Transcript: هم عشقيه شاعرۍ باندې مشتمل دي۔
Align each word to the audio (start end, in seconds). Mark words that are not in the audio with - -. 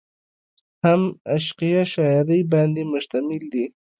هم 0.85 1.01
عشقيه 1.33 1.81
شاعرۍ 1.93 2.39
باندې 2.53 2.81
مشتمل 2.93 3.43
دي۔ 3.53 3.65